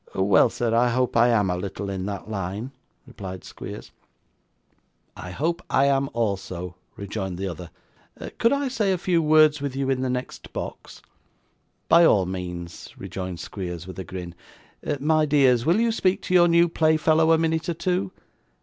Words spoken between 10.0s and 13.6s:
the next box?' 'By all means,' rejoined